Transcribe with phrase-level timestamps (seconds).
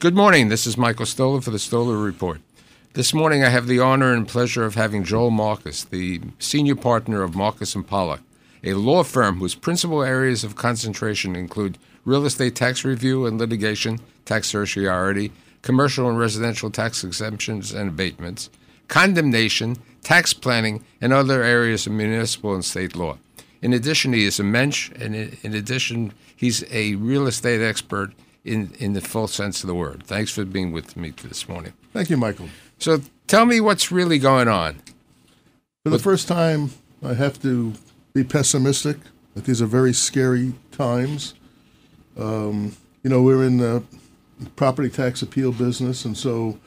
[0.00, 0.48] Good morning.
[0.48, 2.40] This is Michael Stoler for the Stoler Report.
[2.92, 7.24] This morning, I have the honor and pleasure of having Joel Marcus, the senior partner
[7.24, 8.20] of Marcus and Pollack,
[8.62, 13.98] a law firm whose principal areas of concentration include real estate tax review and litigation,
[14.24, 15.32] tax certiorari,
[15.62, 18.50] commercial and residential tax exemptions and abatements,
[18.86, 19.74] condemnation,
[20.04, 23.18] tax planning, and other areas of municipal and state law.
[23.60, 28.12] In addition, he is a mensch, and in addition, he's a real estate expert
[28.44, 30.02] in, in the full sense of the word.
[30.04, 31.72] Thanks for being with me this morning.
[31.92, 32.48] Thank you, Michael.
[32.78, 34.80] So tell me what's really going on.
[35.84, 36.70] For the first time,
[37.02, 37.74] I have to
[38.12, 38.98] be pessimistic.
[39.34, 41.34] That these are very scary times.
[42.18, 43.82] Um, you know, we're in the
[44.56, 46.58] property tax appeal business, and so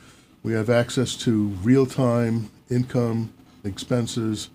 [0.44, 4.50] we have access to real time income, expenses.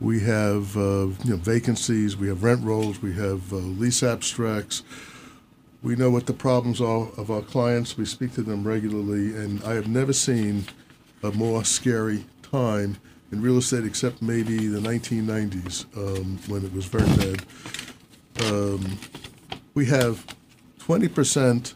[0.00, 4.82] We have uh, you know, vacancies, we have rent rolls, we have uh, lease abstracts.
[5.82, 7.96] We know what the problems are of our clients.
[7.96, 10.66] We speak to them regularly, and I have never seen
[11.24, 12.98] a more scary time
[13.32, 17.44] in real estate, except maybe the 1990s um, when it was very bad.
[18.44, 18.98] Um,
[19.74, 20.24] we have
[20.78, 21.74] 20%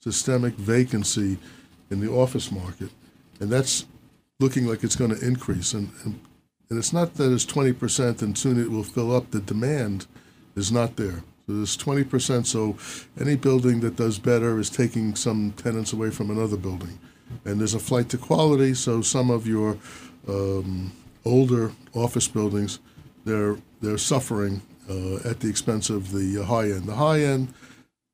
[0.00, 1.38] systemic vacancy
[1.90, 2.90] in the office market,
[3.40, 3.86] and that's
[4.40, 5.72] looking like it's going to increase.
[5.72, 6.20] And, and,
[6.68, 9.30] and it's not that it's 20% and soon it will fill up.
[9.30, 10.06] The demand
[10.54, 11.22] is not there.
[11.48, 12.46] There's 20%.
[12.46, 12.76] So
[13.20, 16.98] any building that does better is taking some tenants away from another building.
[17.44, 18.74] And there's a flight to quality.
[18.74, 19.78] So some of your
[20.28, 20.92] um,
[21.24, 22.80] older office buildings,
[23.24, 26.84] they're, they're suffering uh, at the expense of the high end.
[26.84, 27.52] The high end,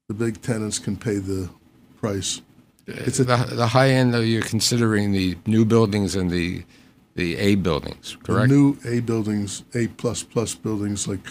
[0.09, 1.51] the big tenants can pay the
[2.01, 2.41] price.
[2.87, 6.65] It's a, the, the high end, though, you're considering the new buildings and the
[7.15, 8.49] the A buildings, correct?
[8.49, 11.25] The new A buildings, A plus plus buildings like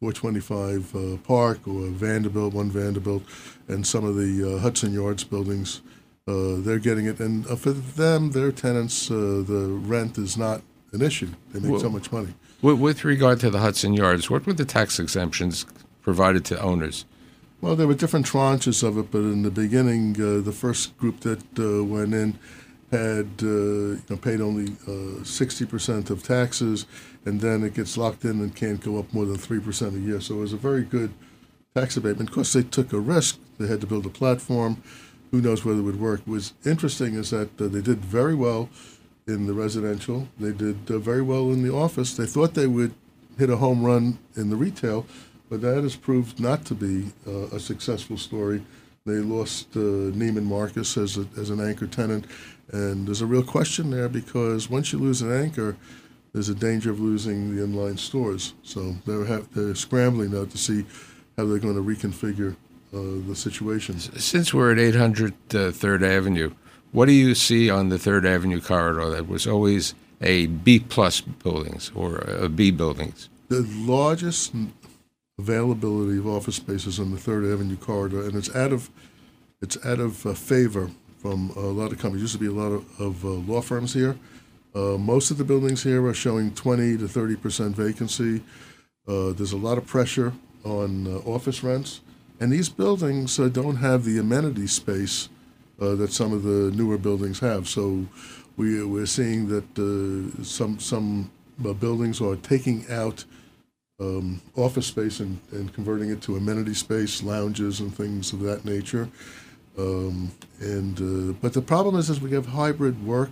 [0.00, 3.22] 425 uh, Park or Vanderbilt, one Vanderbilt,
[3.68, 5.82] and some of the uh, Hudson Yards buildings.
[6.26, 10.62] Uh, they're getting it, and uh, for them, their tenants, uh, the rent is not
[10.92, 11.28] an issue.
[11.52, 12.32] They make Well- so much money.
[12.62, 15.66] With, with regard to the Hudson Yards, what were the tax exemptions
[16.00, 17.04] provided to owners?
[17.60, 21.20] Well, there were different tranches of it, but in the beginning, uh, the first group
[21.20, 22.38] that uh, went in
[22.90, 26.86] had uh, you know, paid only uh, sixty percent of taxes,
[27.24, 30.00] and then it gets locked in and can't go up more than three percent a
[30.00, 30.20] year.
[30.20, 31.12] So it was a very good
[31.74, 32.30] tax abatement.
[32.30, 33.38] Of course, they took a risk.
[33.58, 34.82] They had to build a platform.
[35.30, 36.22] Who knows whether it would work?
[36.24, 38.68] What's interesting is that uh, they did very well
[39.28, 40.26] in the residential.
[40.40, 42.16] They did uh, very well in the office.
[42.16, 42.92] They thought they would
[43.38, 45.06] hit a home run in the retail,
[45.48, 47.12] but that has proved not to be
[47.52, 48.62] a successful story.
[49.06, 52.26] They lost uh, Neiman Marcus as, a, as an anchor tenant,
[52.70, 55.76] and there's a real question there because once you lose an anchor,
[56.34, 58.52] there's a danger of losing the inline stores.
[58.62, 60.84] So they're, have, they're scrambling now to see
[61.38, 62.52] how they're going to reconfigure
[62.92, 63.98] uh, the situation.
[63.98, 66.52] Since we're at 800 uh, Third Avenue,
[66.92, 71.22] what do you see on the Third Avenue corridor that was always a B plus
[71.22, 73.30] buildings or a B buildings?
[73.50, 74.52] the largest
[75.40, 78.90] availability of office spaces on the Third Avenue corridor, and it's out of
[79.62, 82.22] it's out of uh, favor from a lot of companies.
[82.22, 84.16] Used to be a lot of, of uh, law firms here.
[84.74, 88.42] Uh, most of the buildings here are showing 20 to 30 percent vacancy.
[89.08, 90.32] Uh, there's a lot of pressure
[90.64, 92.00] on uh, office rents,
[92.38, 95.28] and these buildings uh, don't have the amenity space
[95.78, 97.66] that some of the newer buildings have.
[97.66, 98.04] So
[98.58, 99.64] we, we're seeing that
[100.44, 101.30] some some
[101.80, 103.24] buildings are taking out
[104.00, 108.64] um, office space and, and converting it to amenity space, lounges and things of that
[108.64, 109.08] nature.
[109.78, 113.30] Um, and uh, but the problem is, is we have hybrid work.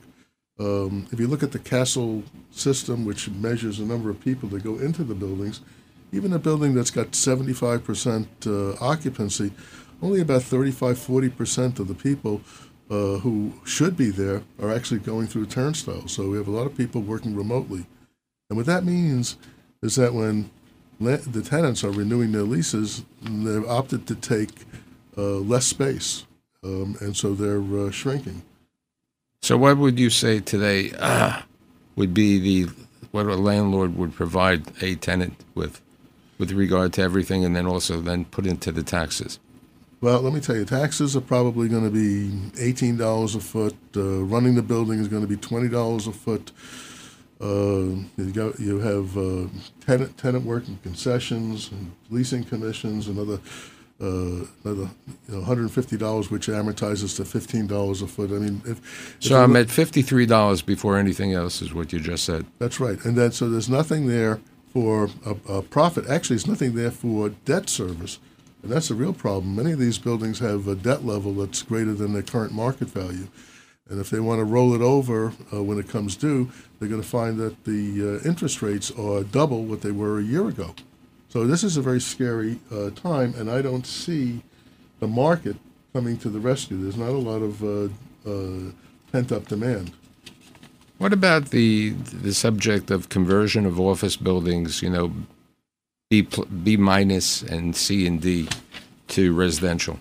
[0.60, 4.64] Um, if you look at the Kastle system, which measures the number of people that
[4.64, 5.60] go into the buildings,
[6.12, 9.52] even a building that's got 75% uh, occupancy,
[10.02, 12.40] only about 35, 40% of the people
[12.90, 16.12] uh, who should be there are actually going through turnstiles.
[16.12, 17.86] So we have a lot of people working remotely.
[18.48, 19.36] And what that means
[19.82, 20.50] is that when
[20.98, 24.50] the tenants are renewing their leases, they've opted to take
[25.16, 26.24] uh, less space.
[26.64, 28.42] Um, and so they're uh, shrinking.
[29.42, 31.42] So, what would you say today uh,
[31.96, 32.72] would be the
[33.12, 35.80] what a landlord would provide a tenant with,
[36.36, 39.38] with regard to everything, and then also then put into the taxes?
[40.00, 43.76] Well, let me tell you, taxes are probably going to be eighteen dollars a foot.
[43.96, 46.52] Uh, running the building is going to be twenty dollars a foot.
[47.40, 49.46] Uh, you, you have uh,
[49.86, 53.38] tenant tenant working concessions and leasing commissions, another
[54.00, 58.08] uh, another you know, one hundred and fifty dollars, which amortizes to fifteen dollars a
[58.08, 58.30] foot.
[58.30, 62.00] I mean, if, So I'm look- at fifty-three dollars before anything else is what you
[62.00, 62.44] just said.
[62.58, 63.02] That's right.
[63.04, 64.40] And then so there's nothing there
[64.72, 66.08] for a, a profit.
[66.08, 68.18] Actually, there's nothing there for debt service.
[68.64, 69.54] And that's a real problem.
[69.54, 73.28] Many of these buildings have a debt level that's greater than their current market value.
[73.90, 77.00] And if they want to roll it over uh, when it comes due, they're going
[77.02, 80.74] to find that the uh, interest rates are double what they were a year ago.
[81.28, 84.42] So this is a very scary uh, time, and I don't see
[85.00, 85.56] the market
[85.92, 86.76] coming to the rescue.
[86.76, 87.88] There's not a lot of uh,
[88.30, 88.72] uh,
[89.12, 89.92] pent up demand.
[90.98, 91.90] What about the
[92.22, 94.82] the subject of conversion of office buildings?
[94.82, 95.12] You know,
[96.10, 96.26] B
[96.62, 98.48] B minus and C and D
[99.08, 99.98] to residential.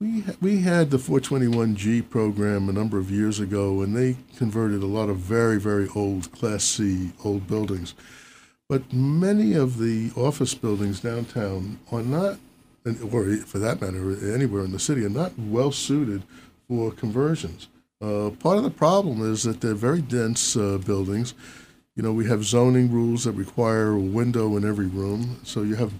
[0.00, 4.86] We we had the 421G program a number of years ago, and they converted a
[4.86, 7.96] lot of very very old Class C old buildings.
[8.68, 12.38] But many of the office buildings downtown are not,
[13.10, 16.22] or for that matter, anywhere in the city, are not well suited
[16.68, 17.66] for conversions.
[18.00, 21.34] Uh, part of the problem is that they're very dense uh, buildings.
[21.96, 25.74] You know, we have zoning rules that require a window in every room, so you
[25.74, 25.92] have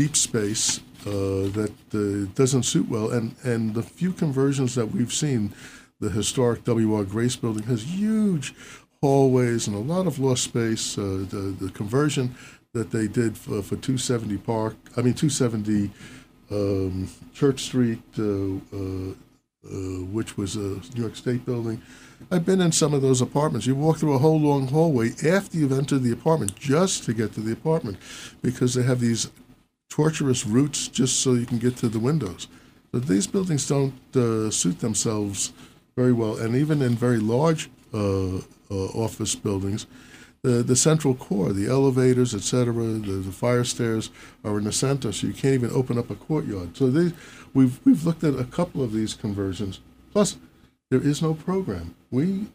[0.00, 3.10] deep space uh, that uh, doesn't suit well.
[3.16, 5.52] And and the few conversions that we've seen,
[6.04, 7.04] the historic W.R.
[7.04, 8.54] Grace building has huge
[9.02, 10.86] hallways and a lot of lost space.
[10.96, 12.34] Uh, the the conversion
[12.72, 15.90] that they did for, for 270 Park, I mean 270
[16.50, 18.24] um, Church Street uh,
[19.62, 21.82] uh, which was a New York State building.
[22.30, 23.66] I've been in some of those apartments.
[23.66, 27.34] You walk through a whole long hallway after you've entered the apartment just to get
[27.34, 27.98] to the apartment
[28.40, 29.30] because they have these
[29.90, 32.48] torturous routes just so you can get to the windows.
[32.92, 35.52] But these buildings don't uh, suit themselves
[35.96, 36.38] very well.
[36.38, 39.86] And even in very large uh, uh office buildings,
[40.42, 44.10] the, the central core, the elevators, etc., the, the fire stairs
[44.44, 46.76] are in the center, so you can't even open up a courtyard.
[46.76, 47.14] So they,
[47.52, 49.80] we've, we've looked at a couple of these conversions.
[50.12, 50.38] Plus,
[50.90, 51.94] there is no program.
[52.10, 52.46] We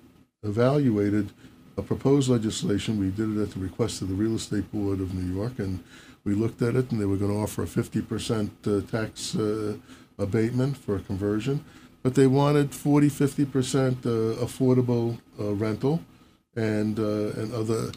[0.44, 1.31] evaluated
[1.78, 3.00] a proposed legislation.
[3.00, 5.84] We did it at the request of the Real Estate Board of New York, and
[6.25, 9.77] we looked at it, and they were going to offer a 50% uh, tax uh,
[10.18, 11.63] abatement for a conversion,
[12.04, 13.45] but they wanted 40, 50%
[14.06, 16.01] uh, affordable uh, rental
[16.56, 17.92] and uh, and other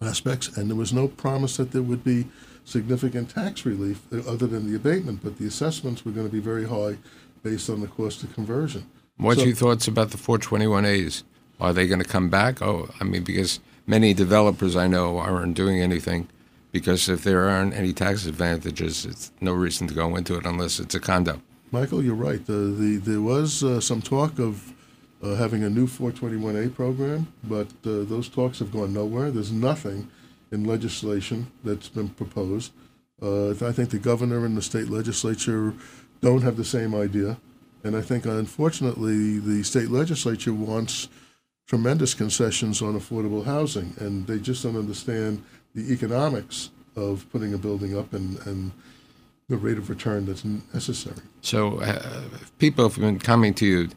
[0.00, 2.26] aspects, and there was no promise that there would be
[2.64, 6.68] significant tax relief other than the abatement, but the assessments were going to be very
[6.68, 6.96] high
[7.42, 8.86] based on the cost of conversion.
[9.16, 11.24] What's so, your thoughts about the 421As?
[11.60, 12.62] Are they going to come back?
[12.62, 16.28] Oh, I mean, because many developers I know aren't doing anything
[16.78, 20.78] because if there aren't any tax advantages, it's no reason to go into it unless
[20.78, 21.40] it's a condo.
[21.72, 22.44] Michael, you're right.
[22.46, 24.72] The, the, there was uh, some talk of
[25.22, 29.30] uh, having a new 421A program, but uh, those talks have gone nowhere.
[29.32, 30.08] There's nothing
[30.52, 32.72] in legislation that's been proposed.
[33.20, 35.74] Uh, I think the governor and the state legislature
[36.20, 37.38] don't have the same idea.
[37.82, 41.08] And I think, unfortunately, the state legislature wants
[41.66, 47.58] tremendous concessions on affordable housing, and they just don't understand the economics of putting a
[47.58, 48.72] building up and, and
[49.48, 51.16] the rate of return that's necessary.
[51.42, 52.22] So, uh,
[52.58, 53.88] people have been coming to you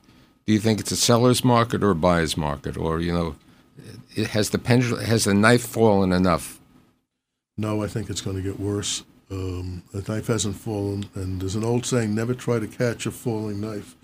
[0.45, 3.35] do you think it's a seller's market or a buyer's market, or you know,
[4.15, 6.59] it has the pendulum has the knife fallen enough?
[7.57, 9.03] No, I think it's going to get worse.
[9.29, 13.11] Um, the knife hasn't fallen, and there's an old saying: "Never try to catch a
[13.11, 13.95] falling knife."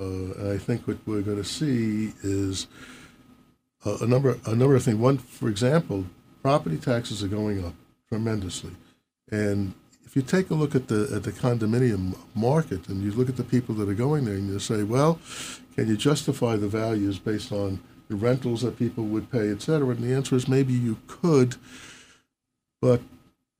[0.00, 2.68] Uh, and I think what we're going to see is
[3.84, 4.96] a, a number a number of things.
[4.96, 6.06] One, for example,
[6.42, 7.74] property taxes are going up
[8.08, 8.72] tremendously,
[9.30, 9.74] and
[10.04, 13.36] if you take a look at the at the condominium market and you look at
[13.36, 15.18] the people that are going there, and you say, well,
[15.74, 19.88] can you justify the values based on the rentals that people would pay, et cetera?
[19.88, 21.56] And the answer is maybe you could,
[22.82, 23.00] but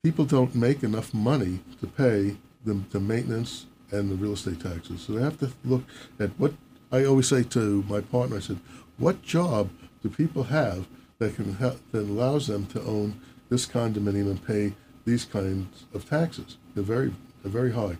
[0.03, 5.01] people don't make enough money to pay the, the maintenance and the real estate taxes.
[5.01, 5.83] So they have to look
[6.19, 6.53] at what
[6.91, 8.37] I always say to my partner.
[8.37, 8.59] I said,
[8.97, 9.71] what job
[10.03, 10.85] do people have
[11.19, 14.73] that can that allows them to own this condominium and pay
[15.05, 16.57] these kinds of taxes?
[16.75, 17.97] They're very they're very high.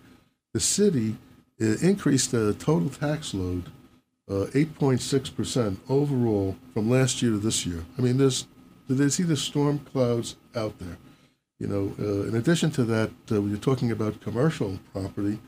[0.53, 1.17] The city
[1.59, 3.71] increased the total tax load
[4.29, 7.83] 8.6% uh, overall from last year to this year.
[7.97, 8.47] I mean, there's
[9.09, 10.97] see the storm clouds out there.
[11.59, 15.39] You know, uh, in addition to that, uh, when you're talking about commercial property,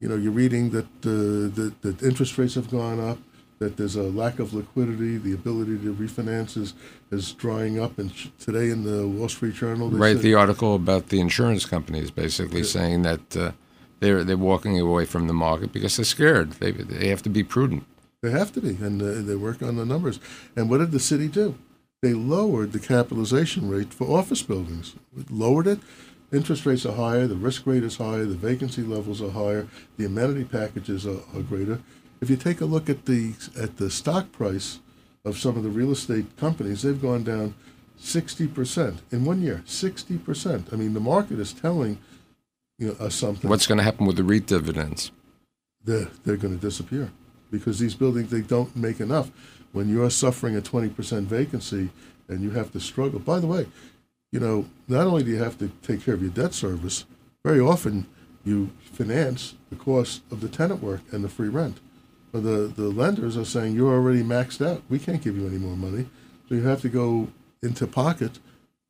[0.00, 3.18] you know, you're reading that, uh, that, that interest rates have gone up,
[3.58, 6.74] that there's a lack of liquidity, the ability to refinance is,
[7.10, 7.98] is drying up.
[7.98, 12.10] And today in the Wall Street Journal, right, said, the article about the insurance companies
[12.10, 12.66] basically yeah.
[12.66, 13.52] saying that uh,
[14.00, 16.52] they're they're walking away from the market because they're scared.
[16.52, 17.84] They they have to be prudent.
[18.22, 20.18] They have to be, and uh, they work on the numbers.
[20.56, 21.56] And what did the city do?
[22.00, 24.94] They lowered the capitalization rate for office buildings.
[25.30, 25.80] Lowered it.
[26.32, 27.26] Interest rates are higher.
[27.26, 28.24] The risk rate is higher.
[28.24, 29.66] The vacancy levels are higher.
[29.96, 31.80] The amenity packages are, are greater.
[32.20, 34.80] If you take a look at the at the stock price
[35.24, 37.54] of some of the real estate companies, they've gone down
[38.00, 39.62] 60% in one year.
[39.66, 40.72] 60%.
[40.72, 41.98] I mean, the market is telling
[42.78, 43.50] you know, uh, something.
[43.50, 45.10] What's going to happen with the REIT dividends?
[45.84, 47.10] They're, they're going to disappear
[47.50, 49.30] because these buildings, they don't make enough.
[49.72, 51.90] When you're suffering a 20% vacancy
[52.28, 53.66] and you have to struggle, by the way,
[54.32, 57.04] you know, not only do you have to take care of your debt service,
[57.44, 58.06] very often
[58.44, 61.78] you finance the cost of the tenant work and the free rent.
[62.32, 64.82] But the, the lenders are saying you're already maxed out.
[64.88, 66.06] We can't give you any more money.
[66.48, 67.28] So you have to go
[67.62, 68.38] into pocket,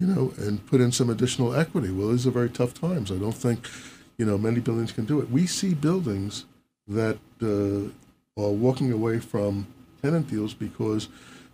[0.00, 1.90] you know, and put in some additional equity.
[1.90, 3.10] Well, these are very tough times.
[3.10, 3.68] I don't think,
[4.16, 5.30] you know, many buildings can do it.
[5.30, 6.44] We see buildings
[6.86, 9.66] that uh, are walking away from
[10.02, 11.08] tenant deals because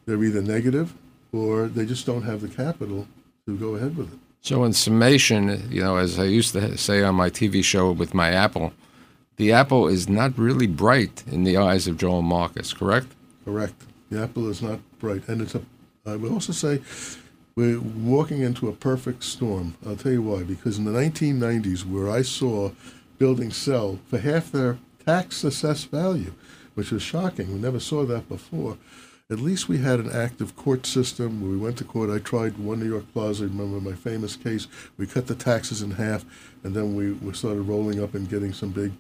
[0.07, 0.95] they're either negative
[1.33, 3.09] or they just don't have the capital
[3.47, 4.19] to go ahead with it.
[4.41, 8.13] So, in summation, you know, as I used to say on my TV show with
[8.13, 8.75] my apple,
[9.37, 13.09] the apple is not really bright in the eyes of Joel Marcus, correct?
[13.45, 13.75] Correct.
[14.11, 15.29] The apple is not bright.
[15.29, 15.63] And it's a,
[16.07, 16.83] I would also say,
[17.57, 19.77] we're walking into a perfect storm.
[19.87, 20.43] I'll tell you why.
[20.43, 22.71] Because in the 1990s, where I saw
[23.19, 26.33] buildings sell for half their tax assessed value,
[26.75, 28.77] which was shocking, we never saw that before
[29.31, 32.11] at least we had an active court system where we went to court.
[32.11, 33.45] I tried one New York Plaza.
[33.45, 34.67] Remember my famous case?
[34.99, 36.25] We cut the taxes in half,
[36.63, 38.93] and then we, we started rolling up and getting some big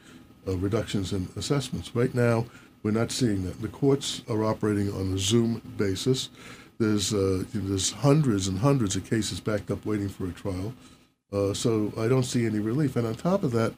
[0.47, 1.95] uh, reductions in assessments.
[1.95, 2.47] Right now,
[2.83, 3.61] we're not seeing that.
[3.63, 6.29] The courts are operating on a Zoom basis.
[6.79, 10.75] There's uh, there's hundreds and hundreds of cases backed up waiting for a trial.
[11.33, 12.97] Uh, so I don't see any relief.
[12.97, 13.75] And on top of that,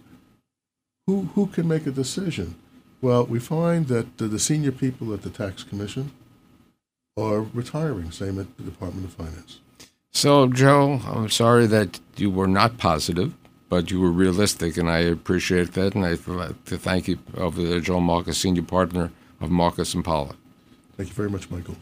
[1.06, 2.56] who who can make a decision?
[3.00, 6.12] Well, we find that the senior people at the tax commission
[7.16, 9.60] are retiring, same at the Department of Finance.
[10.12, 13.34] So, Joe, I'm sorry that you were not positive,
[13.68, 15.94] but you were realistic, and I appreciate that.
[15.94, 20.04] And I'd like to thank you of the Joe Marcus, senior partner of Marcus and
[20.04, 20.36] Pollack.
[20.96, 21.76] Thank you very much, Michael.